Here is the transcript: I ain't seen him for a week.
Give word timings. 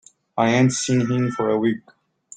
I 0.35 0.49
ain't 0.55 0.71
seen 0.71 1.01
him 1.11 1.29
for 1.29 1.51
a 1.51 1.59
week. 1.59 1.83